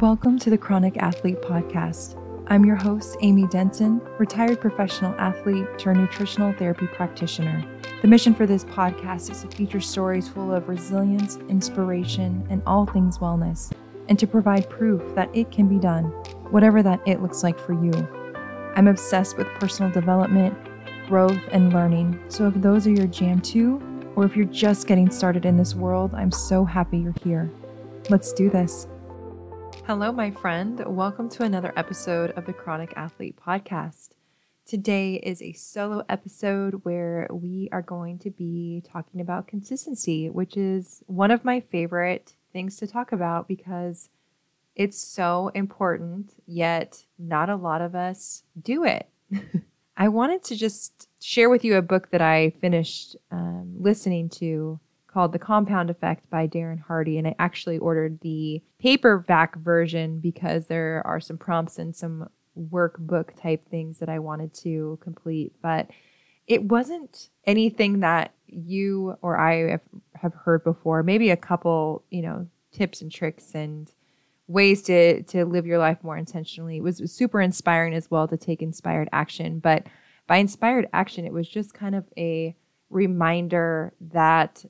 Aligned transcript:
Welcome 0.00 0.38
to 0.38 0.48
the 0.48 0.56
Chronic 0.56 0.96
Athlete 0.96 1.42
Podcast. 1.42 2.16
I'm 2.46 2.64
your 2.64 2.76
host, 2.76 3.18
Amy 3.20 3.46
Denson, 3.48 4.00
retired 4.16 4.58
professional 4.58 5.14
athlete 5.20 5.66
turned 5.78 6.00
nutritional 6.00 6.54
therapy 6.54 6.86
practitioner. 6.86 7.62
The 8.00 8.08
mission 8.08 8.34
for 8.34 8.46
this 8.46 8.64
podcast 8.64 9.30
is 9.30 9.42
to 9.42 9.48
feature 9.54 9.78
stories 9.82 10.26
full 10.26 10.54
of 10.54 10.70
resilience, 10.70 11.36
inspiration, 11.50 12.46
and 12.48 12.62
all 12.66 12.86
things 12.86 13.18
wellness, 13.18 13.72
and 14.08 14.18
to 14.18 14.26
provide 14.26 14.70
proof 14.70 15.02
that 15.16 15.28
it 15.36 15.50
can 15.50 15.68
be 15.68 15.78
done, 15.78 16.04
whatever 16.48 16.82
that 16.82 17.02
it 17.06 17.20
looks 17.20 17.42
like 17.42 17.60
for 17.60 17.74
you. 17.74 17.92
I'm 18.76 18.88
obsessed 18.88 19.36
with 19.36 19.48
personal 19.58 19.92
development, 19.92 20.56
growth, 21.08 21.42
and 21.52 21.74
learning, 21.74 22.18
so 22.30 22.48
if 22.48 22.54
those 22.54 22.86
are 22.86 22.92
your 22.92 23.06
jam 23.06 23.38
too, 23.40 23.82
or 24.16 24.24
if 24.24 24.34
you're 24.34 24.46
just 24.46 24.86
getting 24.86 25.10
started 25.10 25.44
in 25.44 25.58
this 25.58 25.74
world, 25.74 26.14
I'm 26.14 26.32
so 26.32 26.64
happy 26.64 26.96
you're 27.00 27.14
here. 27.22 27.50
Let's 28.08 28.32
do 28.32 28.48
this. 28.48 28.86
Hello, 29.90 30.12
my 30.12 30.30
friend. 30.30 30.80
Welcome 30.86 31.28
to 31.30 31.42
another 31.42 31.72
episode 31.74 32.30
of 32.36 32.46
the 32.46 32.52
Chronic 32.52 32.92
Athlete 32.94 33.36
Podcast. 33.44 34.10
Today 34.64 35.14
is 35.16 35.42
a 35.42 35.52
solo 35.54 36.04
episode 36.08 36.82
where 36.84 37.26
we 37.28 37.68
are 37.72 37.82
going 37.82 38.20
to 38.20 38.30
be 38.30 38.84
talking 38.86 39.20
about 39.20 39.48
consistency, 39.48 40.30
which 40.30 40.56
is 40.56 41.02
one 41.08 41.32
of 41.32 41.44
my 41.44 41.58
favorite 41.58 42.34
things 42.52 42.76
to 42.76 42.86
talk 42.86 43.10
about 43.10 43.48
because 43.48 44.10
it's 44.76 44.96
so 44.96 45.50
important, 45.56 46.34
yet 46.46 47.04
not 47.18 47.50
a 47.50 47.56
lot 47.56 47.80
of 47.80 47.96
us 47.96 48.44
do 48.62 48.84
it. 48.84 49.08
I 49.96 50.06
wanted 50.06 50.44
to 50.44 50.54
just 50.54 51.08
share 51.20 51.50
with 51.50 51.64
you 51.64 51.74
a 51.74 51.82
book 51.82 52.12
that 52.12 52.22
I 52.22 52.50
finished 52.60 53.16
um, 53.32 53.74
listening 53.76 54.28
to 54.38 54.78
called 55.12 55.32
The 55.32 55.38
Compound 55.38 55.90
Effect 55.90 56.30
by 56.30 56.46
Darren 56.46 56.80
Hardy. 56.80 57.18
And 57.18 57.26
I 57.26 57.34
actually 57.38 57.78
ordered 57.78 58.20
the 58.20 58.62
paperback 58.78 59.56
version 59.56 60.20
because 60.20 60.66
there 60.66 61.02
are 61.04 61.20
some 61.20 61.38
prompts 61.38 61.78
and 61.78 61.94
some 61.94 62.28
workbook 62.58 63.40
type 63.40 63.68
things 63.68 63.98
that 63.98 64.08
I 64.08 64.18
wanted 64.18 64.54
to 64.54 64.98
complete. 65.02 65.52
But 65.62 65.90
it 66.46 66.64
wasn't 66.64 67.30
anything 67.46 68.00
that 68.00 68.34
you 68.46 69.16
or 69.22 69.38
I 69.38 69.78
have, 70.14 70.34
heard 70.34 70.64
before. 70.64 71.02
Maybe 71.02 71.30
a 71.30 71.36
couple, 71.36 72.04
you 72.10 72.22
know, 72.22 72.46
tips 72.72 73.02
and 73.02 73.10
tricks 73.10 73.54
and 73.54 73.90
ways 74.48 74.82
to 74.82 75.22
to 75.22 75.44
live 75.44 75.66
your 75.66 75.78
life 75.78 75.98
more 76.02 76.16
intentionally. 76.16 76.76
It 76.76 76.82
was, 76.82 77.00
super 77.12 77.40
inspiring 77.40 77.94
as 77.94 78.10
well 78.10 78.26
to 78.28 78.36
take 78.36 78.62
inspired 78.62 79.08
action. 79.12 79.60
But 79.60 79.86
by 80.26 80.36
inspired 80.36 80.88
action, 80.92 81.24
it 81.24 81.32
was 81.32 81.48
just 81.48 81.72
kind 81.72 81.94
of 81.94 82.04
a 82.16 82.56
reminder 82.90 83.92
that 84.00 84.64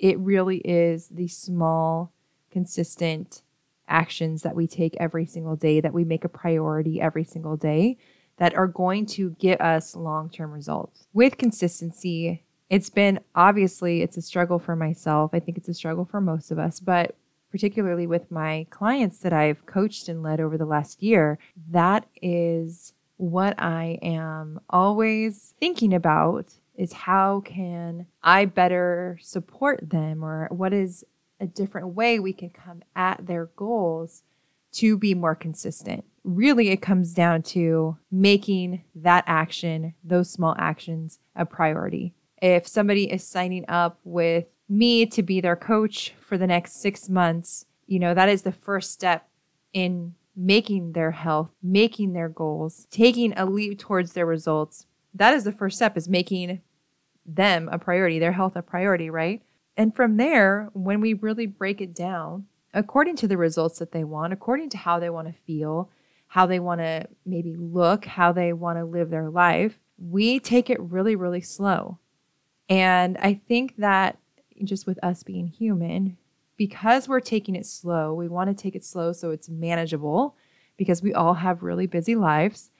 it 0.00 0.18
really 0.18 0.58
is 0.58 1.08
the 1.08 1.28
small, 1.28 2.12
consistent 2.50 3.42
actions 3.86 4.42
that 4.42 4.56
we 4.56 4.66
take 4.66 4.96
every 4.98 5.26
single 5.26 5.56
day, 5.56 5.80
that 5.80 5.92
we 5.92 6.04
make 6.04 6.24
a 6.24 6.28
priority 6.28 7.00
every 7.00 7.24
single 7.24 7.56
day, 7.56 7.98
that 8.38 8.54
are 8.54 8.66
going 8.66 9.04
to 9.04 9.30
get 9.38 9.60
us 9.60 9.94
long 9.94 10.30
term 10.30 10.50
results. 10.50 11.06
With 11.12 11.36
consistency, 11.36 12.42
it's 12.70 12.88
been 12.88 13.20
obviously 13.34 14.00
it's 14.00 14.16
a 14.16 14.22
struggle 14.22 14.58
for 14.58 14.74
myself. 14.74 15.32
I 15.34 15.40
think 15.40 15.58
it's 15.58 15.68
a 15.68 15.74
struggle 15.74 16.06
for 16.06 16.20
most 16.20 16.50
of 16.50 16.58
us, 16.58 16.80
but 16.80 17.14
particularly 17.50 18.06
with 18.06 18.30
my 18.30 18.66
clients 18.70 19.18
that 19.18 19.32
I've 19.32 19.66
coached 19.66 20.08
and 20.08 20.22
led 20.22 20.40
over 20.40 20.56
the 20.56 20.64
last 20.64 21.02
year, 21.02 21.38
that 21.70 22.06
is 22.22 22.94
what 23.16 23.60
I 23.60 23.98
am 24.02 24.60
always 24.70 25.54
thinking 25.60 25.92
about 25.92 26.54
is 26.80 26.94
how 26.94 27.40
can 27.40 28.06
I 28.22 28.46
better 28.46 29.18
support 29.20 29.90
them 29.90 30.24
or 30.24 30.48
what 30.50 30.72
is 30.72 31.04
a 31.38 31.46
different 31.46 31.88
way 31.88 32.18
we 32.18 32.32
can 32.32 32.48
come 32.48 32.82
at 32.96 33.26
their 33.26 33.50
goals 33.54 34.22
to 34.72 34.96
be 34.96 35.14
more 35.14 35.34
consistent. 35.34 36.04
Really, 36.24 36.70
it 36.70 36.80
comes 36.80 37.12
down 37.12 37.42
to 37.42 37.98
making 38.10 38.82
that 38.94 39.24
action, 39.26 39.94
those 40.02 40.30
small 40.30 40.54
actions, 40.58 41.18
a 41.36 41.44
priority. 41.44 42.14
If 42.40 42.66
somebody 42.66 43.12
is 43.12 43.24
signing 43.24 43.66
up 43.68 43.98
with 44.04 44.46
me 44.66 45.04
to 45.04 45.22
be 45.22 45.42
their 45.42 45.56
coach 45.56 46.14
for 46.18 46.38
the 46.38 46.46
next 46.46 46.80
six 46.80 47.10
months, 47.10 47.66
you 47.86 47.98
know, 47.98 48.14
that 48.14 48.30
is 48.30 48.40
the 48.40 48.52
first 48.52 48.92
step 48.92 49.28
in 49.74 50.14
making 50.34 50.92
their 50.92 51.10
health, 51.10 51.50
making 51.62 52.14
their 52.14 52.30
goals, 52.30 52.86
taking 52.90 53.36
a 53.36 53.44
leap 53.44 53.78
towards 53.78 54.14
their 54.14 54.26
results. 54.26 54.86
That 55.12 55.34
is 55.34 55.44
the 55.44 55.52
first 55.52 55.76
step 55.76 55.98
is 55.98 56.08
making 56.08 56.62
them 57.26 57.68
a 57.70 57.78
priority, 57.78 58.18
their 58.18 58.32
health 58.32 58.56
a 58.56 58.62
priority, 58.62 59.10
right? 59.10 59.42
And 59.76 59.94
from 59.94 60.16
there, 60.16 60.68
when 60.72 61.00
we 61.00 61.14
really 61.14 61.46
break 61.46 61.80
it 61.80 61.94
down, 61.94 62.46
according 62.74 63.16
to 63.16 63.28
the 63.28 63.36
results 63.36 63.78
that 63.78 63.92
they 63.92 64.04
want, 64.04 64.32
according 64.32 64.70
to 64.70 64.78
how 64.78 64.98
they 64.98 65.10
want 65.10 65.28
to 65.28 65.42
feel, 65.46 65.90
how 66.28 66.46
they 66.46 66.60
want 66.60 66.80
to 66.80 67.06
maybe 67.26 67.54
look, 67.56 68.04
how 68.04 68.32
they 68.32 68.52
want 68.52 68.78
to 68.78 68.84
live 68.84 69.10
their 69.10 69.30
life, 69.30 69.78
we 69.98 70.38
take 70.38 70.70
it 70.70 70.80
really, 70.80 71.16
really 71.16 71.40
slow. 71.40 71.98
And 72.68 73.18
I 73.18 73.34
think 73.34 73.76
that 73.78 74.18
just 74.62 74.86
with 74.86 75.02
us 75.02 75.22
being 75.22 75.48
human, 75.48 76.16
because 76.56 77.08
we're 77.08 77.20
taking 77.20 77.56
it 77.56 77.66
slow, 77.66 78.14
we 78.14 78.28
want 78.28 78.48
to 78.48 78.62
take 78.62 78.76
it 78.76 78.84
slow 78.84 79.12
so 79.12 79.30
it's 79.30 79.48
manageable 79.48 80.36
because 80.76 81.02
we 81.02 81.12
all 81.12 81.34
have 81.34 81.62
really 81.62 81.86
busy 81.86 82.14
lives. 82.14 82.70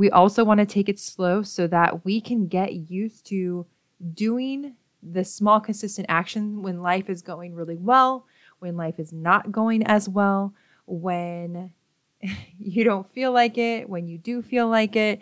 We 0.00 0.08
also 0.08 0.44
want 0.44 0.60
to 0.60 0.64
take 0.64 0.88
it 0.88 0.98
slow 0.98 1.42
so 1.42 1.66
that 1.66 2.06
we 2.06 2.22
can 2.22 2.46
get 2.46 2.72
used 2.72 3.26
to 3.26 3.66
doing 4.14 4.76
the 5.02 5.26
small, 5.26 5.60
consistent 5.60 6.06
action 6.08 6.62
when 6.62 6.80
life 6.80 7.10
is 7.10 7.20
going 7.20 7.54
really 7.54 7.76
well, 7.76 8.24
when 8.60 8.78
life 8.78 8.98
is 8.98 9.12
not 9.12 9.52
going 9.52 9.86
as 9.86 10.08
well, 10.08 10.54
when 10.86 11.74
you 12.58 12.82
don't 12.82 13.12
feel 13.12 13.30
like 13.30 13.58
it, 13.58 13.90
when 13.90 14.08
you 14.08 14.16
do 14.16 14.40
feel 14.40 14.68
like 14.68 14.96
it. 14.96 15.20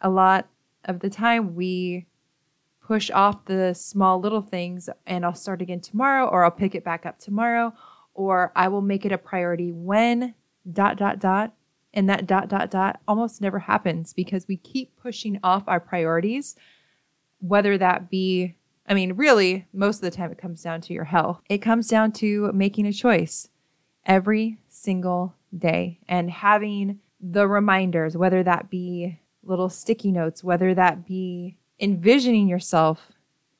A 0.00 0.10
lot 0.10 0.48
of 0.84 0.98
the 0.98 1.10
time, 1.10 1.54
we 1.54 2.06
push 2.84 3.12
off 3.12 3.44
the 3.44 3.72
small 3.72 4.18
little 4.18 4.42
things 4.42 4.90
and 5.06 5.24
I'll 5.24 5.32
start 5.36 5.62
again 5.62 5.78
tomorrow, 5.78 6.26
or 6.26 6.42
I'll 6.42 6.50
pick 6.50 6.74
it 6.74 6.82
back 6.82 7.06
up 7.06 7.20
tomorrow, 7.20 7.72
or 8.14 8.50
I 8.56 8.66
will 8.66 8.82
make 8.82 9.06
it 9.06 9.12
a 9.12 9.18
priority 9.18 9.70
when 9.70 10.34
dot, 10.72 10.96
dot, 10.96 11.20
dot. 11.20 11.54
And 11.94 12.08
that 12.08 12.26
dot, 12.26 12.48
dot, 12.48 12.70
dot 12.70 13.00
almost 13.08 13.40
never 13.40 13.58
happens 13.58 14.12
because 14.12 14.46
we 14.46 14.56
keep 14.56 14.96
pushing 14.96 15.40
off 15.42 15.64
our 15.66 15.80
priorities 15.80 16.54
whether 17.40 17.78
that 17.78 18.10
be, 18.10 18.54
I 18.86 18.94
mean, 18.94 19.14
really, 19.14 19.66
most 19.72 19.96
of 19.96 20.02
the 20.02 20.10
time 20.10 20.32
it 20.32 20.38
comes 20.38 20.62
down 20.62 20.80
to 20.82 20.92
your 20.92 21.04
health. 21.04 21.40
It 21.48 21.58
comes 21.58 21.88
down 21.88 22.12
to 22.12 22.50
making 22.52 22.86
a 22.86 22.92
choice 22.92 23.48
every 24.04 24.58
single 24.68 25.34
day 25.56 26.00
and 26.08 26.30
having 26.30 27.00
the 27.20 27.46
reminders, 27.46 28.16
whether 28.16 28.42
that 28.42 28.70
be 28.70 29.18
little 29.42 29.68
sticky 29.68 30.12
notes, 30.12 30.44
whether 30.44 30.74
that 30.74 31.06
be 31.06 31.56
envisioning 31.80 32.48
yourself, 32.48 33.12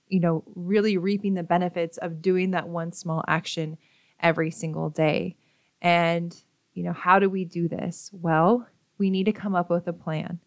you 0.09 0.21
know, 0.21 0.45
really 0.55 0.97
reaping 0.97 1.34
the 1.34 1.43
benefits 1.43 1.99
of 1.99 2.22
doing 2.22 2.50
that 2.53 2.69
one 2.69 2.93
small 2.93 3.25
action 3.28 3.78
every 4.21 4.50
single 4.50 4.91
day. 4.91 5.37
And, 5.81 6.37
you 6.78 6.84
know, 6.84 6.93
how 6.93 7.19
do 7.19 7.28
we 7.28 7.44
do 7.44 7.69
this? 7.69 8.11
Well, 8.12 8.66
we 8.99 9.11
need 9.11 9.25
to 9.25 9.33
come 9.33 9.55
up 9.55 9.69
with 9.69 9.87
a 9.89 9.93
plan. 9.93 10.39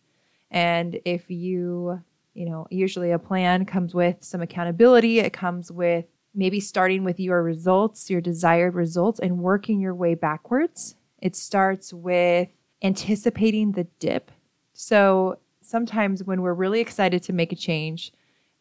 And 0.50 1.00
if 1.06 1.30
you 1.30 2.02
you 2.34 2.46
know, 2.46 2.68
usually 2.70 3.12
a 3.12 3.20
plan 3.20 3.66
comes 3.66 3.94
with 3.94 4.18
some 4.22 4.42
accountability. 4.42 5.20
It 5.20 5.34
comes 5.34 5.72
with 5.72 6.06
maybe 6.34 6.60
starting 6.60 7.04
with 7.04 7.20
your 7.20 7.44
results, 7.44 8.10
your 8.10 8.22
desired 8.22 8.74
results, 8.74 9.20
and 9.20 9.40
working 9.40 9.80
your 9.80 9.94
way 9.94 10.16
backwards. 10.16 10.96
It 11.20 11.36
starts 11.36 11.94
with 11.94 12.48
anticipating 12.82 13.74
the 13.74 13.84
dip. 14.00 14.32
So 14.74 15.40
sometimes 15.62 16.24
when 16.24 16.42
we're 16.42 16.54
really 16.54 16.80
excited 16.80 17.22
to 17.24 17.34
make 17.34 17.52
a 17.52 17.56
change, 17.56 18.14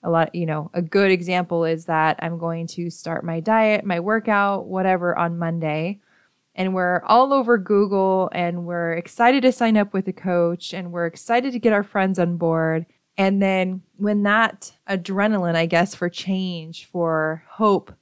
a 0.02 0.10
lot, 0.10 0.34
you 0.34 0.46
know, 0.46 0.70
a 0.74 0.82
good 0.82 1.10
example 1.10 1.64
is 1.64 1.84
that 1.84 2.18
I'm 2.20 2.38
going 2.38 2.66
to 2.68 2.90
start 2.90 3.24
my 3.24 3.38
diet, 3.38 3.84
my 3.84 4.00
workout, 4.00 4.66
whatever 4.66 5.16
on 5.16 5.38
Monday. 5.38 6.00
And 6.54 6.74
we're 6.74 7.02
all 7.04 7.32
over 7.32 7.58
Google 7.58 8.28
and 8.32 8.66
we're 8.66 8.94
excited 8.94 9.42
to 9.42 9.52
sign 9.52 9.76
up 9.76 9.92
with 9.92 10.08
a 10.08 10.12
coach 10.12 10.74
and 10.74 10.92
we're 10.92 11.06
excited 11.06 11.52
to 11.52 11.58
get 11.58 11.72
our 11.72 11.84
friends 11.84 12.18
on 12.18 12.36
board. 12.36 12.86
And 13.16 13.40
then 13.40 13.82
when 13.96 14.22
that 14.24 14.72
adrenaline, 14.88 15.54
I 15.54 15.66
guess, 15.66 15.94
for 15.94 16.08
change, 16.08 16.86
for 16.86 17.44
hope 17.48 17.92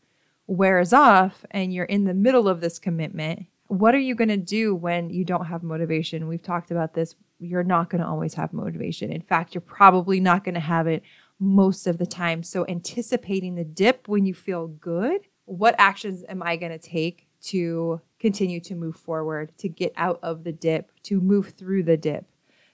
wears 0.46 0.92
off 0.92 1.44
and 1.50 1.72
you're 1.72 1.84
in 1.84 2.04
the 2.04 2.14
middle 2.14 2.48
of 2.48 2.60
this 2.60 2.78
commitment, 2.78 3.46
what 3.68 3.94
are 3.94 4.00
you 4.00 4.14
going 4.14 4.28
to 4.28 4.36
do 4.36 4.74
when 4.74 5.10
you 5.10 5.24
don't 5.24 5.46
have 5.46 5.62
motivation? 5.62 6.26
We've 6.26 6.42
talked 6.42 6.70
about 6.70 6.94
this. 6.94 7.14
You're 7.38 7.64
not 7.64 7.90
going 7.90 8.00
to 8.00 8.08
always 8.08 8.34
have 8.34 8.52
motivation. 8.52 9.12
In 9.12 9.20
fact, 9.20 9.54
you're 9.54 9.60
probably 9.60 10.20
not 10.20 10.42
going 10.42 10.54
to 10.54 10.60
have 10.60 10.86
it 10.86 11.02
most 11.38 11.86
of 11.86 11.98
the 11.98 12.06
time. 12.06 12.42
So, 12.42 12.66
anticipating 12.66 13.54
the 13.54 13.64
dip 13.64 14.08
when 14.08 14.24
you 14.24 14.34
feel 14.34 14.66
good, 14.68 15.20
what 15.44 15.74
actions 15.78 16.24
am 16.28 16.42
I 16.42 16.56
going 16.56 16.72
to 16.72 16.78
take 16.78 17.28
to 17.42 18.00
continue 18.18 18.60
to 18.60 18.74
move 18.74 18.96
forward, 18.96 19.52
to 19.58 19.68
get 19.68 19.92
out 19.96 20.18
of 20.22 20.44
the 20.44 20.52
dip, 20.52 20.90
to 21.04 21.20
move 21.20 21.50
through 21.50 21.84
the 21.84 21.96
dip? 21.96 22.26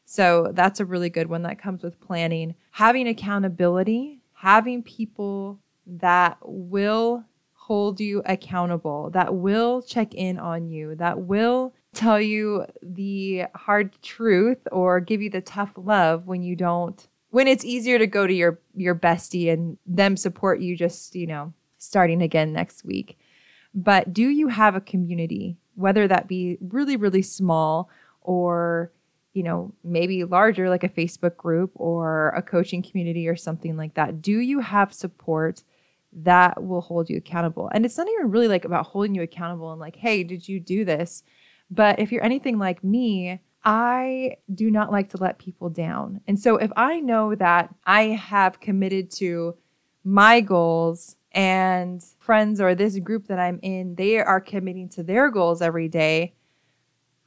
So 0.05 0.51
that's 0.53 0.81
a 0.81 0.85
really 0.85 1.11
good 1.11 1.29
one 1.29 1.43
that 1.43 1.59
comes 1.59 1.83
with 1.83 2.01
planning. 2.01 2.55
Having 2.73 3.09
accountability, 3.09 4.21
having 4.33 4.83
people 4.83 5.61
that 5.87 6.39
will 6.43 7.25
hold 7.55 8.01
you 8.01 8.23
accountable, 8.27 9.11
that 9.11 9.35
will 9.35 9.81
check 9.81 10.15
in 10.15 10.39
on 10.39 10.69
you, 10.69 10.95
that 10.97 11.21
will 11.21 11.75
tell 11.95 12.21
you 12.21 12.67
the 12.83 13.45
hard 13.55 14.01
truth 14.03 14.59
or 14.71 15.01
give 15.01 15.23
you 15.23 15.31
the 15.31 15.41
tough 15.41 15.73
love 15.77 16.27
when 16.27 16.43
you 16.43 16.57
don't 16.57 17.09
when 17.31 17.49
it's 17.49 17.65
easier 17.65 17.99
to 17.99 18.07
go 18.07 18.27
to 18.27 18.33
your 18.33 18.61
your 18.77 18.95
bestie 18.95 19.53
and 19.53 19.79
them 19.87 20.17
support 20.17 20.61
you 20.61 20.77
just, 20.77 21.17
you 21.17 21.27
know, 21.27 21.53
starting 21.79 22.23
again 22.23 22.53
next 22.53 22.85
week. 22.85 23.19
But 23.75 24.13
do 24.13 24.29
you 24.29 24.49
have 24.49 24.75
a 24.75 24.81
community, 24.81 25.57
whether 25.75 26.07
that 26.09 26.29
be 26.29 26.59
really 26.61 26.97
really 26.97 27.23
small 27.23 27.89
or 28.23 28.93
you 29.35 29.43
know, 29.43 29.73
maybe 29.83 30.25
larger 30.25 30.71
like 30.71 30.85
a 30.85 30.89
Facebook 30.89 31.37
group 31.37 31.73
or 31.75 32.29
a 32.31 32.41
coaching 32.41 32.83
community 32.83 33.29
or 33.29 33.37
something 33.37 33.77
like 33.77 33.95
that? 33.95 34.23
Do 34.23 34.39
you 34.39 34.61
have 34.61 34.95
support 34.95 35.65
that 36.13 36.63
will 36.63 36.81
hold 36.81 37.11
you 37.11 37.17
accountable? 37.17 37.69
And 37.75 37.85
it's 37.85 37.99
not 37.99 38.09
even 38.09 38.31
really 38.31 38.47
like 38.49 38.65
about 38.65 38.87
holding 38.87 39.15
you 39.15 39.23
accountable 39.23 39.73
and 39.73 39.81
like, 39.81 39.97
hey, 39.97 40.23
did 40.23 40.49
you 40.49 40.61
do 40.61 40.85
this? 40.85 41.25
But 41.69 41.99
if 41.99 42.13
you're 42.13 42.25
anything 42.25 42.59
like 42.59 42.85
me, 42.85 43.41
I 43.65 44.37
do 44.55 44.71
not 44.71 44.93
like 44.93 45.11
to 45.11 45.17
let 45.17 45.39
people 45.39 45.69
down. 45.69 46.21
And 46.29 46.39
so 46.39 46.57
if 46.57 46.71
I 46.77 47.01
know 47.01 47.35
that 47.35 47.75
I 47.85 48.03
have 48.03 48.61
committed 48.61 49.11
to 49.13 49.57
my 50.05 50.41
goals 50.41 51.17
and 51.35 52.03
friends 52.21 52.61
or 52.61 52.75
this 52.75 52.99
group 53.01 53.27
that 53.27 53.39
I'm 53.39 53.59
in, 53.63 53.97
they 53.97 54.19
are 54.19 54.41
committing 54.41 54.89
to 54.91 55.03
their 55.03 55.31
goals 55.31 55.61
every 55.61 55.89
day, 55.89 56.35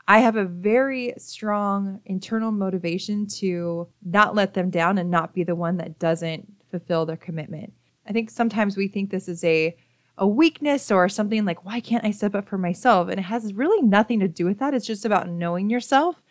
I 0.08 0.20
have 0.20 0.38
a 0.38 0.46
very 0.46 1.14
strong 1.18 2.00
internal 2.06 2.52
motivation 2.52 3.28
to 3.28 3.90
not 4.06 4.36
let 4.36 4.54
them 4.54 4.70
down 4.70 4.98
and 4.98 5.12
not 5.12 5.34
be 5.34 5.44
the 5.44 5.56
one 5.56 5.78
that 5.78 6.00
doesn't 6.00 6.48
fulfill 6.72 7.06
their 7.06 7.18
commitment. 7.18 7.74
I 8.08 8.14
think 8.14 8.30
sometimes 8.30 8.78
we 8.78 8.88
think 8.88 9.10
this 9.10 9.28
is 9.28 9.44
a 9.44 9.76
a 10.20 10.28
weakness 10.28 10.90
or 10.90 11.08
something 11.08 11.46
like 11.46 11.64
why 11.64 11.80
can't 11.80 12.04
I 12.04 12.10
step 12.10 12.34
up 12.34 12.50
for 12.50 12.58
myself 12.58 13.08
and 13.08 13.20
it 13.20 13.24
has 13.24 13.54
really 13.54 13.84
nothing 13.84 14.20
to 14.22 14.28
do 14.28 14.46
with 14.46 14.58
that. 14.60 14.74
It's 14.74 14.88
just 14.88 15.06
about 15.06 15.30
knowing 15.30 15.70
yourself. 15.70 16.24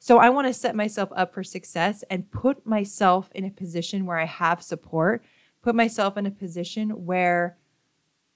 So 0.00 0.18
I 0.18 0.30
want 0.30 0.48
to 0.48 0.52
set 0.54 0.74
myself 0.74 1.10
up 1.14 1.34
for 1.34 1.44
success 1.44 2.02
and 2.10 2.30
put 2.32 2.66
myself 2.66 3.30
in 3.34 3.44
a 3.44 3.50
position 3.50 4.06
where 4.06 4.18
I 4.18 4.24
have 4.24 4.62
support, 4.62 5.22
put 5.68 5.74
myself 5.74 6.16
in 6.16 6.24
a 6.24 6.30
position 6.30 7.04
where 7.04 7.58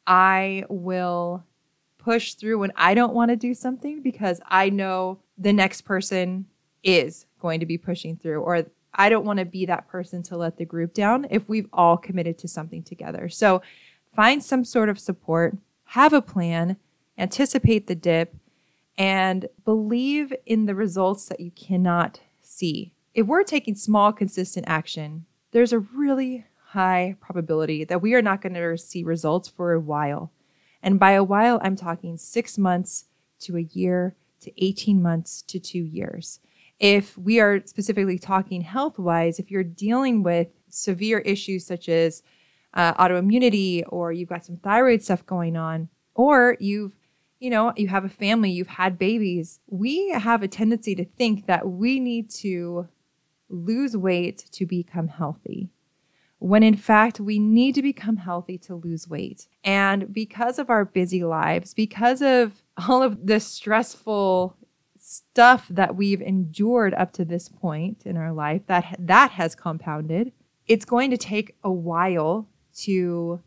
I 0.07 0.65
will 0.69 1.47
push 1.97 2.35
through 2.35 2.59
when 2.59 2.73
I 2.77 2.93
don't 2.93 3.15
want 3.15 3.31
to 3.31 3.37
do 3.37 3.55
something 3.55 4.03
because 4.03 4.39
I 4.47 4.69
know 4.69 5.21
the 5.39 5.55
next 5.55 5.81
person 5.87 6.45
is 6.83 7.25
going 7.41 7.61
to 7.61 7.65
be 7.65 7.79
pushing 7.79 8.19
through, 8.19 8.43
or 8.43 8.67
I 8.93 9.09
don't 9.09 9.25
want 9.25 9.39
to 9.39 9.47
be 9.47 9.65
that 9.65 9.89
person 9.89 10.23
to 10.25 10.37
let 10.37 10.59
the 10.59 10.67
group 10.67 10.93
down 10.93 11.27
if 11.31 11.49
we've 11.49 11.71
all 11.73 11.97
committed 11.97 12.37
to 12.37 12.49
something 12.49 12.83
together. 12.83 13.31
So 13.31 13.63
find 14.15 14.45
some 14.45 14.63
sort 14.63 14.91
of 14.91 14.99
support, 14.99 15.57
have 15.85 16.13
a 16.13 16.21
plan, 16.21 16.77
anticipate 17.17 17.87
the 17.87 17.95
dip, 17.95 18.37
and 18.99 19.49
believe 19.65 20.35
in 20.45 20.67
the 20.67 20.75
results 20.75 21.25
that 21.31 21.41
you 21.41 21.51
cannot 21.53 22.21
see. 22.43 22.93
If 23.15 23.27
we're 23.27 23.43
taking 23.43 23.75
small, 23.75 24.13
consistent 24.13 24.67
action, 24.69 25.25
there's 25.53 25.73
a 25.73 25.79
really 25.79 26.45
high 26.73 27.15
probability 27.21 27.85
that 27.85 28.01
we 28.01 28.15
are 28.15 28.23
not 28.23 28.41
going 28.41 28.55
to 28.55 28.79
see 28.79 29.05
results 29.05 29.47
for 29.47 29.73
a 29.73 29.81
while. 29.81 30.33
And 30.83 30.99
by 30.99 31.13
a 31.13 31.23
while, 31.23 31.61
I'm 31.63 31.77
talking 31.77 32.17
six 32.17 32.57
months 32.57 33.05
to 33.41 33.59
a 33.59 33.69
year 33.73 34.17
to 34.41 34.65
18 34.65 35.03
months 35.03 35.43
to 35.43 35.61
two 35.61 35.83
years. 35.83 36.41
If 36.81 37.17
we 37.19 37.41
are 37.41 37.61
specifically 37.67 38.19
talking 38.19 38.63
health 38.63 38.99
wise, 38.99 39.39
if 39.39 39.51
you're 39.51 39.63
dealing 39.63 40.23
with 40.23 40.49
severe 40.71 41.19
issues 41.19 41.67
such 41.67 41.91
as 41.91 42.23
uh, 42.73 42.95
autoimmunity 42.95 43.83
or 43.89 44.11
you've 44.11 44.31
got 44.31 44.47
some 44.47 44.57
thyroid 44.57 45.03
stuff 45.03 45.27
going 45.27 45.57
on, 45.57 45.91
or 46.15 46.57
you've 46.59 46.93
you 47.39 47.51
know, 47.51 47.73
you 47.77 47.89
have 47.89 48.05
a 48.05 48.09
family, 48.09 48.53
you've 48.53 48.69
had 48.69 48.97
babies. 48.97 49.59
We 49.67 50.11
have 50.11 50.45
a 50.45 50.49
tendency 50.49 50.95
to 50.95 51.05
think 51.05 51.47
that 51.49 51.69
we 51.69 51.99
need 51.99 52.31
to 52.37 52.87
lose 53.49 53.97
weight 53.97 54.45
to 54.53 54.65
become 54.65 55.09
healthy 55.09 55.69
when 56.43 56.65
in 56.65 56.77
fact 56.77 57.21
we 57.21 57.39
need 57.39 57.73
to 57.73 57.83
become 57.83 58.17
healthy 58.17 58.59
to 58.59 58.75
lose 58.75 59.09
weight. 59.09 59.47
And 59.63 60.13
because 60.13 60.59
of 60.59 60.71
our 60.71 60.85
busy 60.85 61.23
lives, 61.23 61.73
because 61.73 62.21
of 62.21 62.63
all 62.89 63.03
of 63.03 63.27
the 63.27 63.39
stressful 63.39 64.57
stuff 64.99 65.69
that 65.69 65.95
we've 65.95 66.21
endured 66.21 66.95
up 66.95 67.13
to 67.13 67.25
this 67.25 67.49
point 67.49 68.03
in 68.05 68.17
our 68.17 68.33
life 68.33 68.63
that 68.67 68.97
that 68.99 69.31
has 69.33 69.55
compounded, 69.55 70.33
it's 70.67 70.85
going 70.85 71.11
to 71.11 71.17
take 71.17 71.55
a 71.63 71.71
while 71.71 72.49
to 72.75 73.41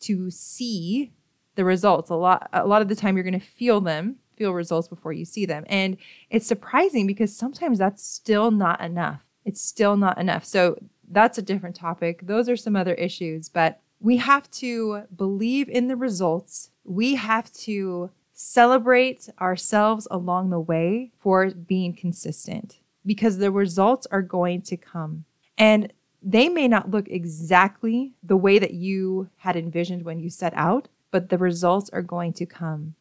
to 0.00 0.30
see 0.30 1.12
the 1.56 1.64
results. 1.64 2.10
A 2.10 2.14
lot 2.14 2.48
a 2.52 2.66
lot 2.66 2.80
of 2.80 2.88
the 2.88 2.94
time 2.94 3.16
you're 3.16 3.24
going 3.24 3.40
to 3.40 3.46
feel 3.46 3.80
them, 3.80 4.16
feel 4.36 4.52
results 4.52 4.86
before 4.86 5.12
you 5.12 5.24
see 5.24 5.46
them. 5.46 5.64
And 5.68 5.96
it's 6.30 6.46
surprising 6.46 7.08
because 7.08 7.36
sometimes 7.36 7.78
that's 7.78 8.06
still 8.06 8.52
not 8.52 8.80
enough. 8.80 9.22
It's 9.44 9.60
still 9.60 9.96
not 9.96 10.18
enough. 10.18 10.44
So 10.44 10.76
that's 11.10 11.38
a 11.38 11.42
different 11.42 11.76
topic. 11.76 12.26
Those 12.26 12.48
are 12.48 12.56
some 12.56 12.76
other 12.76 12.94
issues, 12.94 13.48
but 13.48 13.80
we 14.00 14.18
have 14.18 14.50
to 14.52 15.02
believe 15.16 15.68
in 15.68 15.88
the 15.88 15.96
results. 15.96 16.70
We 16.84 17.14
have 17.14 17.52
to 17.52 18.10
celebrate 18.32 19.28
ourselves 19.40 20.06
along 20.10 20.50
the 20.50 20.60
way 20.60 21.10
for 21.18 21.50
being 21.50 21.94
consistent 21.94 22.78
because 23.04 23.38
the 23.38 23.50
results 23.50 24.06
are 24.10 24.22
going 24.22 24.60
to 24.62 24.76
come. 24.76 25.24
And 25.56 25.92
they 26.22 26.48
may 26.48 26.68
not 26.68 26.90
look 26.90 27.08
exactly 27.08 28.12
the 28.22 28.36
way 28.36 28.58
that 28.58 28.74
you 28.74 29.30
had 29.36 29.56
envisioned 29.56 30.04
when 30.04 30.18
you 30.18 30.28
set 30.28 30.52
out, 30.54 30.88
but 31.10 31.28
the 31.28 31.38
results 31.38 31.88
are 31.90 32.02
going 32.02 32.32
to 32.34 32.46
come. 32.46 32.94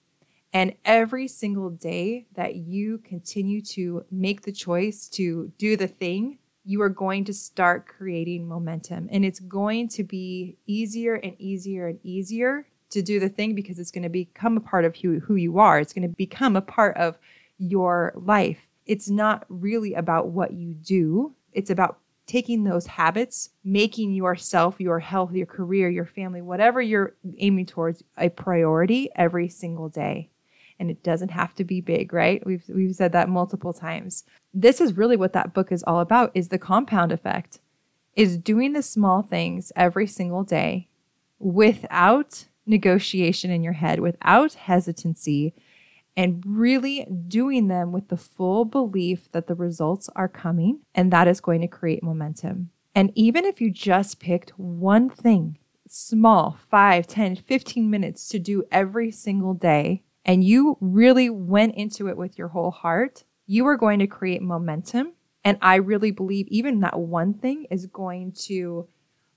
And 0.54 0.74
every 0.86 1.28
single 1.28 1.70
day 1.70 2.28
that 2.36 2.56
you 2.56 3.00
continue 3.00 3.62
to 3.62 4.06
make 4.10 4.44
the 4.44 4.54
choice 4.54 5.10
to 5.10 5.52
do 5.58 5.76
the 5.76 5.88
thing 5.88 6.38
you 6.66 6.82
are 6.82 6.90
going 6.90 7.24
to 7.26 7.34
start 7.34 7.88
creating 7.88 8.48
momentum. 8.48 9.08
And 9.12 9.24
it's 9.24 9.40
going 9.40 9.88
to 9.90 10.04
be 10.04 10.58
easier 10.66 11.16
and 11.16 11.36
easier 11.40 11.88
and 11.88 12.00
easier 12.04 12.68
to 12.90 13.02
do 13.02 13.20
the 13.20 13.30
thing 13.30 13.54
because 13.54 13.78
it's 13.78 13.92
going 13.92 14.04
to 14.04 14.10
become 14.10 14.58
a 14.58 14.62
part 14.62 14.84
of 14.84 14.96
who, 14.96 15.20
who 15.20 15.36
you 15.36 15.60
are. 15.60 15.80
It's 15.80 15.94
going 15.94 16.10
to 16.10 16.16
become 16.16 16.56
a 16.56 16.62
part 16.62 16.98
of 16.98 17.18
your 17.60 18.14
life. 18.16 18.68
It's 18.86 19.10
not 19.10 19.46
really 19.48 19.94
about 19.94 20.30
what 20.30 20.54
you 20.54 20.74
do, 20.74 21.34
it's 21.54 21.70
about 21.70 22.00
taking 22.28 22.64
those 22.64 22.88
habits, 22.88 23.52
making 23.64 24.12
yourself, 24.12 24.80
your 24.80 25.00
health, 25.00 25.32
your 25.32 25.46
career, 25.46 25.90
your 25.90 26.06
family, 26.06 26.42
whatever 26.42 26.82
you're 26.82 27.14
aiming 27.38 27.68
towards, 27.68 28.04
a 28.18 28.30
priority 28.30 29.10
every 29.16 29.48
single 29.48 29.90
day 29.90 30.30
and 30.80 30.90
it 30.90 31.04
doesn't 31.04 31.32
have 31.32 31.54
to 31.56 31.64
be 31.64 31.82
big, 31.82 32.14
right? 32.14 32.46
We've 32.46 32.64
we've 32.68 32.96
said 32.96 33.12
that 33.14 33.30
multiple 33.30 33.74
times. 33.74 34.24
This 34.54 34.82
is 34.82 34.98
really 34.98 35.18
what 35.18 35.34
that 35.34 35.54
book 35.54 35.72
is 35.72 35.84
all 35.84 36.00
about 36.00 36.32
is 36.34 36.50
the 36.50 36.60
compound 36.60 37.12
effect. 37.12 37.60
Is 38.16 38.38
doing 38.38 38.74
the 38.74 38.82
small 38.82 39.22
things 39.22 39.72
every 39.76 40.08
single 40.08 40.44
day 40.44 40.88
without 41.40 42.46
negotiation 42.66 43.52
in 43.52 43.64
your 43.64 43.74
head, 43.74 44.00
without 44.00 44.54
hesitancy, 44.54 45.54
and 46.16 46.42
really 46.46 47.06
doing 47.28 47.68
them 47.68 47.92
with 47.92 48.08
the 48.08 48.18
full 48.18 48.66
belief 48.66 49.32
that 49.32 49.48
the 49.48 49.56
results 49.56 50.10
are 50.16 50.30
coming 50.30 50.80
and 50.94 51.12
that 51.12 51.28
is 51.28 51.42
going 51.42 51.62
to 51.62 51.68
create 51.68 52.02
momentum. 52.02 52.70
And 52.96 53.12
even 53.16 53.44
if 53.44 53.60
you 53.60 53.70
just 53.70 54.20
picked 54.20 54.52
one 54.52 55.10
thing, 55.10 55.58
small, 55.88 56.58
5, 56.72 57.06
10, 57.06 57.36
15 57.36 57.90
minutes 57.90 58.30
to 58.30 58.40
do 58.40 58.64
every 58.72 59.12
single 59.12 59.54
day, 59.54 60.04
and 60.26 60.44
you 60.44 60.78
really 60.82 61.30
went 61.30 61.76
into 61.76 62.10
it 62.10 62.18
with 62.18 62.38
your 62.38 62.48
whole 62.48 62.72
heart, 62.72 63.24
you 63.46 63.68
are 63.68 63.78
going 63.78 64.00
to 64.00 64.08
create 64.08 64.42
momentum. 64.42 65.14
And 65.44 65.60
I 65.62 65.76
really 65.76 66.12
believe 66.12 66.48
even 66.48 66.80
that 66.80 67.00
one 67.00 67.36
thing 67.36 67.68
is 67.70 67.86
going 67.86 68.32
to 68.46 68.88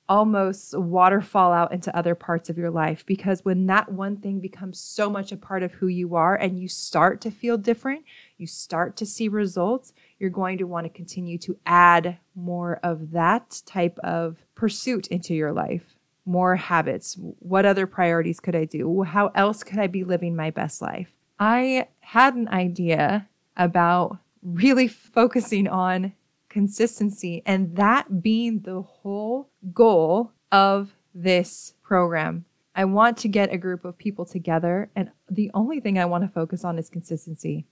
almost 0.09 0.76
waterfall 0.78 1.52
out 1.52 1.71
into 1.71 1.95
other 1.95 2.14
parts 2.14 2.49
of 2.49 2.57
your 2.57 2.71
life 2.71 3.04
because 3.04 3.45
when 3.45 3.66
that 3.66 3.92
one 3.92 4.16
thing 4.16 4.40
becomes 4.40 4.80
so 4.80 5.11
much 5.11 5.33
a 5.33 5.37
part 5.37 5.62
of 5.62 5.71
who 5.73 5.87
you 5.87 6.14
are 6.14 6.35
and 6.35 6.59
you 6.59 6.66
start 6.66 7.21
to 7.21 7.30
feel 7.30 7.59
different, 7.59 8.02
you 8.38 8.47
start 8.47 8.97
to 8.97 9.04
see 9.04 9.28
results, 9.28 9.92
you're 10.18 10.30
going 10.30 10.57
to 10.57 10.64
want 10.64 10.87
to 10.87 10.90
continue 10.90 11.37
to 11.37 11.59
add 11.66 12.16
more 12.35 12.80
of 12.83 13.11
that 13.11 13.61
type 13.66 13.99
of 13.99 14.38
pursuit 14.54 15.09
into 15.09 15.35
your 15.35 15.52
life 15.52 15.97
more 16.28 16.54
habits? 16.54 17.16
What 17.38 17.66
other 17.66 17.87
priorities 17.87 18.38
could 18.38 18.54
I 18.54 18.66
do? 18.66 19.02
How 19.02 19.28
else 19.35 19.64
could 19.64 19.78
I 19.78 19.87
be 19.87 20.04
living 20.04 20.37
my 20.37 20.50
best 20.50 20.82
life? 20.82 21.11
I 21.40 21.88
had 22.00 22.35
an 22.35 22.49
idea 22.49 23.28
about 23.56 24.18
really 24.42 24.88
focusing 24.88 25.66
on 25.66 26.12
consistency 26.49 27.42
and 27.47 27.76
that 27.76 28.23
being 28.23 28.61
the 28.61 28.82
whole 28.82 29.50
goal 29.73 30.32
of 30.52 30.94
this 31.14 31.75
program. 31.82 32.44
I 32.75 32.85
want 32.85 33.16
to 33.18 33.28
get 33.28 33.52
a 33.52 33.58
group 33.58 33.85
of 33.85 33.99
people 33.99 34.25
together, 34.25 34.88
and 34.94 35.11
the 35.28 35.50
only 35.52 35.80
thing 35.80 35.99
I 35.99 36.04
want 36.04 36.23
to 36.23 36.28
focus 36.28 36.64
on 36.64 36.78
is 36.78 36.88
consistency. 36.88 37.66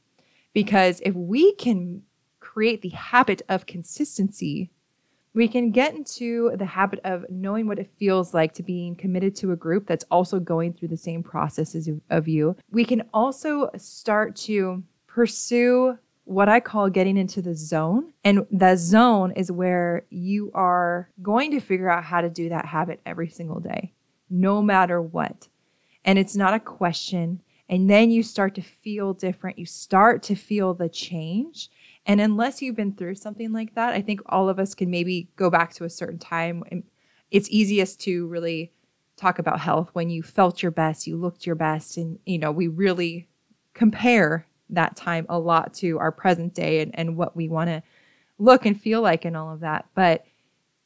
Because 0.53 1.01
if 1.05 1.15
we 1.15 1.55
can 1.55 2.03
create 2.41 2.83
the 2.83 2.89
habit 2.89 3.43
of 3.49 3.67
consistency, 3.67 4.71
we 5.37 5.47
can 5.47 5.71
get 5.71 5.95
into 5.95 6.51
the 6.57 6.65
habit 6.65 6.99
of 7.05 7.27
knowing 7.29 7.67
what 7.67 7.79
it 7.79 7.91
feels 7.99 8.33
like 8.33 8.55
to 8.55 8.63
being 8.63 8.97
committed 8.97 9.37
to 9.37 9.53
a 9.53 9.57
group 9.57 9.87
that's 9.87 10.05
also 10.11 10.41
going 10.41 10.73
through 10.73 10.89
the 10.89 10.97
same 10.97 11.23
processes 11.23 11.91
of, 12.09 12.27
you. 12.27 12.57
We 12.71 12.87
can 12.87 13.03
also 13.13 13.69
start 13.77 14.35
to 14.37 14.83
pursue 15.07 15.99
what 16.25 16.49
I 16.49 16.59
call 16.59 16.89
getting 16.89 17.19
into 17.19 17.43
the 17.43 17.55
zone. 17.55 18.15
And 18.25 18.47
the 18.51 18.77
zone 18.77 19.33
is 19.33 19.53
where 19.53 20.07
you 20.09 20.51
are 20.55 21.11
going 21.23 21.51
to 21.51 21.61
figure 21.61 21.91
out 21.91 22.03
how 22.03 22.23
to 22.23 22.31
do 22.31 22.49
that 22.49 22.65
habit 22.65 23.03
every 23.05 23.29
single 23.29 23.61
day, 23.61 23.93
no 24.31 24.63
matter 24.63 25.03
what. 25.03 25.49
And 26.07 26.19
it's 26.19 26.35
not 26.35 26.55
a 26.55 26.61
question. 26.61 27.43
And 27.69 27.91
then 27.91 28.11
you 28.11 28.23
start 28.23 28.55
to 28.55 28.63
feel 28.63 29.13
different. 29.13 29.59
You 29.59 29.67
start 29.67 30.23
to 30.25 30.35
feel 30.35 30.73
the 30.73 30.89
change. 30.89 31.69
And 32.07 32.21
unless 32.21 32.63
you've 32.63 32.77
been 32.77 32.95
through 32.95 33.17
something 33.17 33.53
like 33.53 33.75
that, 33.75 33.93
I 33.93 34.01
think 34.01 34.21
all 34.27 34.49
of 34.49 34.59
us 34.59 34.75
can 34.75 34.91
maybe 34.91 35.29
go 35.37 35.51
back 35.51 35.75
to 35.75 35.85
a 35.85 35.91
certain 35.91 36.19
time. 36.19 36.63
And 36.71 36.85
it's 37.31 37.51
easiest 37.51 38.01
to 38.03 38.29
really 38.29 38.73
talk 39.17 39.39
about 39.39 39.61
health 39.61 39.91
when 39.93 40.09
you 40.09 40.23
felt 40.23 40.63
your 40.63 40.71
best, 40.71 41.07
you 41.07 41.17
looked 41.17 41.47
your 41.47 41.57
best, 41.57 41.97
and 41.97 42.19
you 42.27 42.39
know, 42.39 42.53
we 42.53 42.69
really 42.69 43.29
compare 43.75 44.47
that 44.71 44.97
time 44.97 45.27
a 45.29 45.39
lot 45.39 45.75
to 45.75 45.99
our 45.99 46.13
present 46.13 46.55
day 46.55 46.81
and, 46.81 46.97
and 46.99 47.17
what 47.17 47.37
we 47.37 47.49
want 47.49 47.69
to 47.69 47.83
look 48.39 48.67
and 48.67 48.81
feel 48.81 49.01
like 49.01 49.25
and 49.25 49.37
all 49.37 49.53
of 49.53 49.61
that. 49.61 49.87
But 49.95 50.25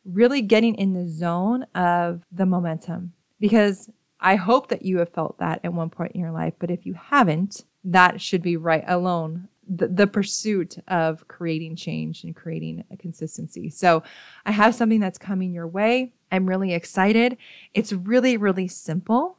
really 0.04 0.42
getting 0.42 0.74
in 0.76 0.94
the 0.94 1.08
zone 1.08 1.64
of 1.74 2.22
the 2.32 2.46
momentum 2.46 3.12
because 3.38 3.90
I 4.20 4.36
hope 4.36 4.68
that 4.68 4.82
you 4.82 4.98
have 4.98 5.12
felt 5.12 5.38
that 5.38 5.60
at 5.64 5.72
one 5.72 5.90
point 5.90 6.12
in 6.12 6.20
your 6.20 6.30
life. 6.30 6.54
But 6.58 6.70
if 6.70 6.86
you 6.86 6.94
haven't, 6.94 7.64
that 7.84 8.20
should 8.20 8.42
be 8.42 8.56
right 8.56 8.84
alone. 8.86 9.48
The, 9.72 9.86
the 9.86 10.06
pursuit 10.08 10.78
of 10.88 11.28
creating 11.28 11.76
change 11.76 12.24
and 12.24 12.34
creating 12.34 12.82
a 12.90 12.96
consistency. 12.96 13.70
So, 13.70 14.02
I 14.44 14.50
have 14.50 14.74
something 14.74 14.98
that's 14.98 15.18
coming 15.18 15.52
your 15.52 15.68
way. 15.68 16.12
I'm 16.32 16.48
really 16.48 16.74
excited. 16.74 17.36
It's 17.72 17.92
really, 17.92 18.36
really 18.36 18.66
simple, 18.66 19.38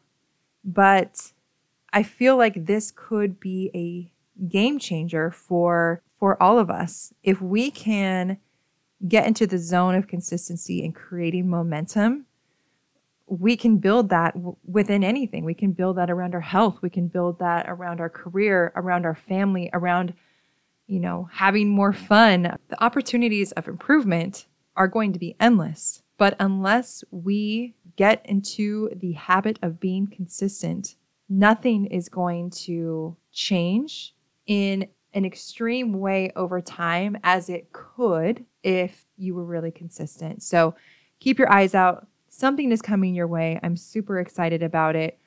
but 0.63 1.33
I 1.91 2.03
feel 2.03 2.37
like 2.37 2.65
this 2.65 2.91
could 2.95 3.39
be 3.39 3.71
a 3.75 4.47
game 4.47 4.79
changer 4.79 5.31
for 5.31 6.01
for 6.17 6.41
all 6.41 6.59
of 6.59 6.69
us 6.69 7.13
if 7.23 7.41
we 7.41 7.71
can 7.71 8.37
get 9.07 9.25
into 9.25 9.47
the 9.47 9.57
zone 9.57 9.95
of 9.95 10.07
consistency 10.07 10.83
and 10.85 10.93
creating 10.93 11.49
momentum 11.49 12.25
we 13.27 13.55
can 13.55 13.77
build 13.77 14.09
that 14.09 14.33
w- 14.33 14.55
within 14.65 15.03
anything 15.03 15.45
we 15.45 15.53
can 15.53 15.71
build 15.71 15.97
that 15.97 16.09
around 16.09 16.33
our 16.33 16.41
health 16.41 16.79
we 16.81 16.89
can 16.89 17.07
build 17.07 17.39
that 17.39 17.65
around 17.67 17.99
our 17.99 18.09
career 18.09 18.71
around 18.75 19.05
our 19.05 19.15
family 19.15 19.69
around 19.73 20.13
you 20.87 20.99
know 20.99 21.29
having 21.31 21.69
more 21.69 21.93
fun 21.93 22.57
the 22.69 22.83
opportunities 22.83 23.51
of 23.53 23.67
improvement 23.67 24.45
are 24.75 24.87
going 24.87 25.13
to 25.13 25.19
be 25.19 25.35
endless 25.39 26.01
but 26.17 26.35
unless 26.39 27.03
we 27.11 27.75
get 27.95 28.25
into 28.25 28.89
the 28.95 29.13
habit 29.13 29.57
of 29.61 29.79
being 29.79 30.07
consistent 30.07 30.95
nothing 31.29 31.85
is 31.85 32.09
going 32.09 32.49
to 32.49 33.15
change 33.31 34.13
in 34.47 34.87
an 35.13 35.25
extreme 35.25 35.93
way 35.93 36.31
over 36.35 36.61
time 36.61 37.17
as 37.23 37.49
it 37.49 37.71
could 37.71 38.45
if 38.63 39.05
you 39.17 39.35
were 39.35 39.45
really 39.45 39.71
consistent. 39.71 40.43
So 40.43 40.75
keep 41.19 41.37
your 41.39 41.51
eyes 41.51 41.75
out. 41.75 42.07
Something 42.41 42.71
is 42.71 42.81
coming 42.81 43.13
your 43.13 43.27
way. 43.27 43.59
I'm 43.61 43.77
super 43.77 44.19
excited 44.19 44.63
about 44.63 44.95
it. 44.95 45.19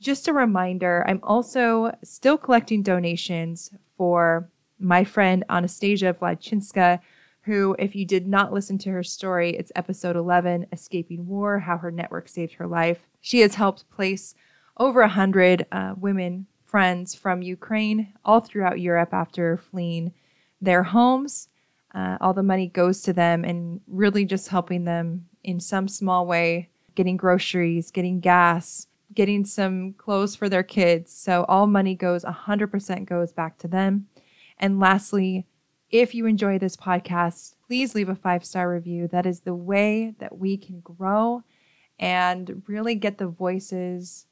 Just 0.00 0.28
a 0.28 0.32
reminder, 0.32 1.04
I'm 1.06 1.20
also 1.22 1.94
still 2.02 2.38
collecting 2.38 2.82
donations 2.82 3.70
for 3.98 4.48
my 4.78 5.04
friend 5.04 5.44
Anastasia 5.50 6.16
Vladychynska, 6.18 7.00
who, 7.42 7.76
if 7.78 7.94
you 7.94 8.06
did 8.06 8.26
not 8.26 8.50
listen 8.50 8.78
to 8.78 8.90
her 8.92 9.02
story, 9.02 9.50
it's 9.50 9.72
episode 9.76 10.16
11, 10.16 10.68
Escaping 10.72 11.26
War 11.26 11.58
How 11.58 11.76
Her 11.76 11.90
Network 11.90 12.30
Saved 12.30 12.54
Her 12.54 12.66
Life. 12.66 13.00
She 13.20 13.40
has 13.40 13.56
helped 13.56 13.90
place 13.90 14.34
over 14.78 15.00
100 15.00 15.66
uh, 15.70 15.94
women 15.98 16.46
friends 16.64 17.14
from 17.14 17.42
Ukraine 17.42 18.14
all 18.24 18.40
throughout 18.40 18.80
Europe 18.80 19.12
after 19.12 19.58
fleeing 19.58 20.14
their 20.62 20.82
homes. 20.82 21.48
Uh, 21.94 22.16
all 22.22 22.32
the 22.32 22.42
money 22.42 22.68
goes 22.68 23.02
to 23.02 23.12
them 23.12 23.44
and 23.44 23.82
really 23.86 24.24
just 24.24 24.48
helping 24.48 24.84
them 24.84 25.26
in 25.44 25.60
some 25.60 25.86
small 25.86 26.26
way, 26.26 26.70
getting 26.94 27.16
groceries, 27.16 27.90
getting 27.90 28.20
gas, 28.20 28.86
getting 29.14 29.44
some 29.44 29.92
clothes 29.92 30.34
for 30.34 30.48
their 30.48 30.62
kids. 30.62 31.12
So 31.12 31.44
all 31.48 31.66
money 31.66 31.94
goes 31.94 32.24
100% 32.24 33.04
goes 33.04 33.32
back 33.32 33.58
to 33.58 33.68
them. 33.68 34.08
And 34.58 34.80
lastly, 34.80 35.46
if 35.90 36.14
you 36.14 36.26
enjoy 36.26 36.58
this 36.58 36.76
podcast, 36.76 37.54
please 37.66 37.94
leave 37.94 38.08
a 38.08 38.14
five 38.14 38.44
star 38.44 38.70
review. 38.70 39.06
That 39.08 39.26
is 39.26 39.40
the 39.40 39.54
way 39.54 40.14
that 40.18 40.36
we 40.38 40.56
can 40.56 40.80
grow 40.80 41.44
and 41.98 42.62
really 42.66 42.94
get 42.94 43.18
the 43.18 43.28
voices 43.28 44.26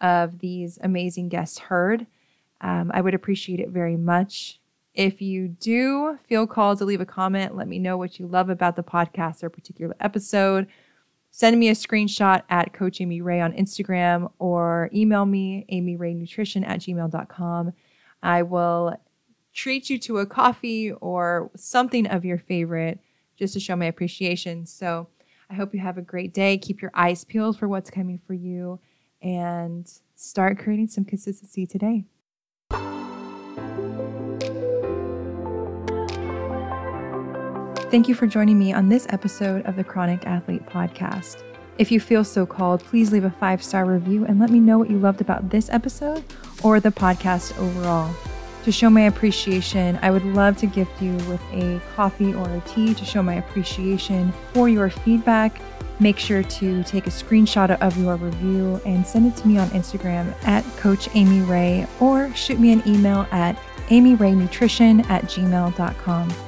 of 0.00 0.40
these 0.40 0.78
amazing 0.82 1.28
guests 1.28 1.58
heard. 1.58 2.06
Um, 2.60 2.90
I 2.92 3.00
would 3.00 3.14
appreciate 3.14 3.60
it 3.60 3.70
very 3.70 3.96
much. 3.96 4.60
If 4.96 5.20
you 5.20 5.48
do 5.48 6.18
feel 6.26 6.46
called 6.46 6.78
to 6.78 6.86
leave 6.86 7.02
a 7.02 7.06
comment, 7.06 7.54
let 7.54 7.68
me 7.68 7.78
know 7.78 7.98
what 7.98 8.18
you 8.18 8.26
love 8.26 8.48
about 8.48 8.76
the 8.76 8.82
podcast 8.82 9.42
or 9.42 9.50
particular 9.50 9.94
episode. 10.00 10.66
Send 11.30 11.58
me 11.60 11.68
a 11.68 11.72
screenshot 11.72 12.42
at 12.48 12.72
Coach 12.72 13.02
Amy 13.02 13.20
Rae 13.20 13.42
on 13.42 13.52
Instagram 13.52 14.32
or 14.38 14.88
email 14.94 15.26
me, 15.26 15.66
amyraenutrition 15.70 16.66
at 16.66 16.80
gmail.com. 16.80 17.74
I 18.22 18.42
will 18.42 18.98
treat 19.52 19.90
you 19.90 19.98
to 19.98 20.18
a 20.18 20.26
coffee 20.26 20.92
or 20.92 21.50
something 21.54 22.06
of 22.06 22.24
your 22.24 22.38
favorite 22.38 22.98
just 23.36 23.52
to 23.52 23.60
show 23.60 23.76
my 23.76 23.84
appreciation. 23.84 24.64
So 24.64 25.08
I 25.50 25.54
hope 25.54 25.74
you 25.74 25.80
have 25.80 25.98
a 25.98 26.02
great 26.02 26.32
day. 26.32 26.56
Keep 26.56 26.80
your 26.80 26.90
eyes 26.94 27.22
peeled 27.22 27.58
for 27.58 27.68
what's 27.68 27.90
coming 27.90 28.18
for 28.26 28.32
you 28.32 28.80
and 29.20 29.90
start 30.14 30.58
creating 30.58 30.88
some 30.88 31.04
consistency 31.04 31.66
today. 31.66 32.04
Thank 37.90 38.08
you 38.08 38.14
for 38.14 38.26
joining 38.26 38.58
me 38.58 38.72
on 38.72 38.88
this 38.88 39.06
episode 39.10 39.64
of 39.66 39.76
the 39.76 39.84
Chronic 39.84 40.26
Athlete 40.26 40.66
Podcast. 40.66 41.42
If 41.78 41.92
you 41.92 42.00
feel 42.00 42.24
so 42.24 42.46
called, 42.46 42.82
please 42.82 43.12
leave 43.12 43.24
a 43.24 43.30
five 43.30 43.62
star 43.62 43.84
review 43.84 44.24
and 44.24 44.40
let 44.40 44.50
me 44.50 44.58
know 44.58 44.78
what 44.78 44.90
you 44.90 44.98
loved 44.98 45.20
about 45.20 45.50
this 45.50 45.70
episode 45.70 46.24
or 46.62 46.80
the 46.80 46.90
podcast 46.90 47.56
overall. 47.58 48.12
To 48.64 48.72
show 48.72 48.90
my 48.90 49.02
appreciation, 49.02 49.98
I 50.02 50.10
would 50.10 50.24
love 50.24 50.56
to 50.58 50.66
gift 50.66 51.00
you 51.00 51.14
with 51.28 51.40
a 51.52 51.80
coffee 51.94 52.34
or 52.34 52.48
a 52.48 52.60
tea 52.66 52.94
to 52.94 53.04
show 53.04 53.22
my 53.22 53.34
appreciation 53.34 54.32
for 54.52 54.68
your 54.68 54.90
feedback 54.90 55.60
Make 55.98 56.18
sure 56.18 56.42
to 56.42 56.82
take 56.84 57.06
a 57.06 57.10
screenshot 57.10 57.70
of 57.80 57.96
your 57.98 58.16
review 58.16 58.80
and 58.84 59.06
send 59.06 59.26
it 59.26 59.36
to 59.38 59.48
me 59.48 59.56
on 59.56 59.68
Instagram 59.68 60.34
at 60.44 60.62
Coach 60.76 61.08
Amy 61.14 61.40
Rae 61.40 61.86
or 62.00 62.32
shoot 62.34 62.60
me 62.60 62.72
an 62.72 62.82
email 62.86 63.26
at 63.30 63.56
amyraenutrition 63.88 65.08
at 65.08 65.24
gmail.com. 65.24 66.45